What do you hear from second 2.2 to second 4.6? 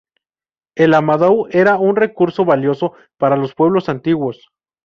valioso para los pueblos antiguos.